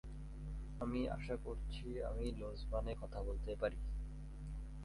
[0.79, 3.79] আমি আশা করছি আমি লোজবানে কথা বলতে পারি।